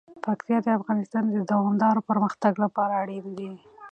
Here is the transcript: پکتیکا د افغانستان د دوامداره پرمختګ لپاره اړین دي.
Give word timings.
پکتیکا 0.23 0.59
د 0.63 0.67
افغانستان 0.79 1.23
د 1.29 1.37
دوامداره 1.51 2.01
پرمختګ 2.09 2.53
لپاره 2.63 2.93
اړین 3.01 3.25
دي. 3.37 3.51